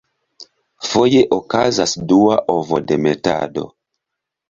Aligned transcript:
Foje 0.91 1.21
okazas 1.37 1.91
dua 2.09 2.41
ovodemetado. 2.57 3.71